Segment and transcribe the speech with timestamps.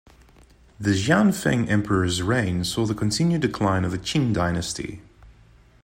[0.79, 5.03] The Xianfeng Emperor's reign saw the continued decline of the Qing dynasty.